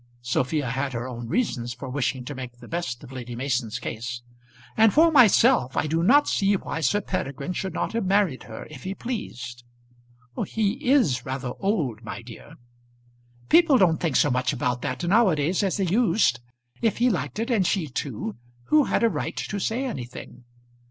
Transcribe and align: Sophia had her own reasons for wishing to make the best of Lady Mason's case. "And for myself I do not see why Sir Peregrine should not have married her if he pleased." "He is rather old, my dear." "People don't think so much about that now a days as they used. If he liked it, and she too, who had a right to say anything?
Sophia 0.23 0.67
had 0.67 0.93
her 0.93 1.07
own 1.07 1.27
reasons 1.27 1.75
for 1.75 1.87
wishing 1.87 2.25
to 2.25 2.33
make 2.33 2.57
the 2.57 2.67
best 2.67 3.03
of 3.03 3.11
Lady 3.11 3.35
Mason's 3.35 3.77
case. 3.77 4.23
"And 4.75 4.91
for 4.91 5.11
myself 5.11 5.77
I 5.77 5.85
do 5.85 6.01
not 6.01 6.27
see 6.27 6.55
why 6.55 6.79
Sir 6.81 7.01
Peregrine 7.01 7.53
should 7.53 7.75
not 7.75 7.93
have 7.93 8.05
married 8.07 8.41
her 8.49 8.65
if 8.71 8.83
he 8.83 8.95
pleased." 8.95 9.63
"He 10.43 10.89
is 10.89 11.23
rather 11.23 11.51
old, 11.59 12.03
my 12.03 12.23
dear." 12.23 12.55
"People 13.47 13.77
don't 13.77 13.99
think 13.99 14.15
so 14.15 14.31
much 14.31 14.51
about 14.51 14.81
that 14.81 15.03
now 15.03 15.29
a 15.29 15.35
days 15.35 15.61
as 15.61 15.77
they 15.77 15.85
used. 15.85 16.39
If 16.81 16.97
he 16.97 17.11
liked 17.11 17.37
it, 17.37 17.51
and 17.51 17.67
she 17.67 17.85
too, 17.87 18.35
who 18.69 18.85
had 18.85 19.03
a 19.03 19.07
right 19.07 19.37
to 19.37 19.59
say 19.59 19.85
anything? 19.85 20.45